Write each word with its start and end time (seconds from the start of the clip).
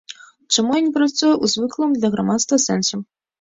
Чаму 0.53 0.71
я 0.79 0.85
не 0.85 0.93
працую 0.95 1.33
ў 1.33 1.45
звыклым 1.53 1.93
для 1.99 2.11
грамадства 2.17 2.61
сэнсе? 2.67 3.01